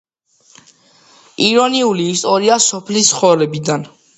[1.49, 3.87] ირონიული ისტორია სოფლის ცხოვრებიდან.